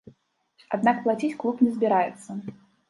Аднак 0.79 0.97
плаціць 1.05 1.31
клуб 1.45 1.63
не 1.67 1.71
збіраецца. 1.77 2.29